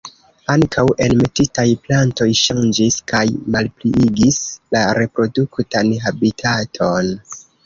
Ankaŭ 0.51 0.83
enmetitaj 1.07 1.65
plantoj 1.83 2.27
ŝanĝis 2.39 2.97
kaj 3.11 3.21
malpliigis 3.57 4.41
la 4.77 4.83
reproduktan 5.01 5.93
habitaton. 6.07 7.15